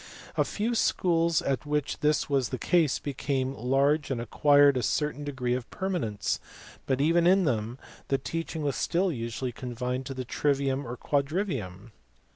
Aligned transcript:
A 0.35 0.43
few 0.43 0.73
schools 0.73 1.43
at 1.43 1.63
which 1.63 1.99
this 1.99 2.27
was 2.27 2.49
the 2.49 2.57
case 2.57 2.97
became 2.97 3.53
large 3.53 4.09
and 4.09 4.19
acquired 4.19 4.75
a 4.75 4.81
certain 4.81 5.23
degree 5.23 5.53
of 5.53 5.69
permanence, 5.69 6.39
but 6.87 6.99
even 6.99 7.27
in 7.27 7.43
them 7.45 7.77
the 8.07 8.17
teaching 8.17 8.63
was 8.63 8.75
still 8.75 9.11
usually 9.11 9.51
confined 9.51 10.07
to 10.07 10.15
the 10.15 10.25
trivium 10.25 10.87
and 10.87 10.99
quadrivium. 10.99 11.91